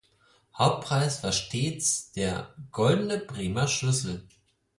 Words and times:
Hauptpreis 0.57 1.23
war 1.23 1.31
stets 1.31 2.11
der 2.13 2.55
„Goldene 2.71 3.19
Bremer 3.19 3.67
Schlüssel“. 3.67 4.25